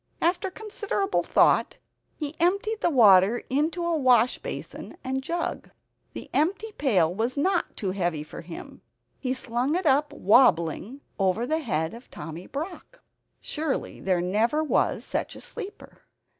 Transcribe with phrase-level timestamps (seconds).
[0.19, 1.77] After considerable thought,
[2.15, 5.69] he emptied the water into a wash basin and jug.
[6.13, 8.81] The empty pail was not too heavy for him;
[9.19, 13.03] he slung it up wobbling over the head of Tommy Brock.
[13.39, 16.01] Surely there never was such a sleeper!